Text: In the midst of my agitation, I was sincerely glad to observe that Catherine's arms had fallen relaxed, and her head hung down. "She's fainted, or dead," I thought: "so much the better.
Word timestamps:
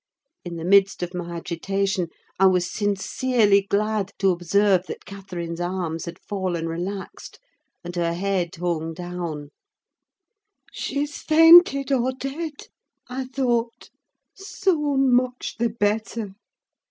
In 0.43 0.55
the 0.55 0.65
midst 0.65 1.03
of 1.03 1.13
my 1.13 1.37
agitation, 1.37 2.07
I 2.39 2.47
was 2.47 2.67
sincerely 2.73 3.61
glad 3.69 4.13
to 4.17 4.31
observe 4.31 4.87
that 4.87 5.05
Catherine's 5.05 5.61
arms 5.61 6.05
had 6.05 6.17
fallen 6.17 6.67
relaxed, 6.67 7.37
and 7.83 7.95
her 7.95 8.13
head 8.15 8.55
hung 8.55 8.95
down. 8.95 9.51
"She's 10.73 11.19
fainted, 11.21 11.91
or 11.91 12.13
dead," 12.13 12.69
I 13.09 13.25
thought: 13.25 13.91
"so 14.33 14.97
much 14.97 15.57
the 15.59 15.69
better. 15.69 16.31